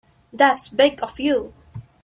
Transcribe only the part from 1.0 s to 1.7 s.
of you.